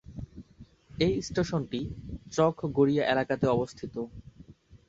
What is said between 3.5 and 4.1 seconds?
অবস্থিত।